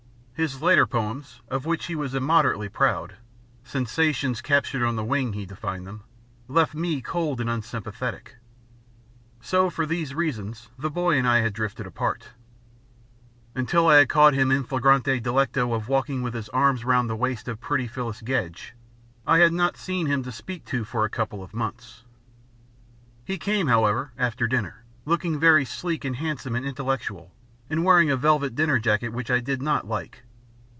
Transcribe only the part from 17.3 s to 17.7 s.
of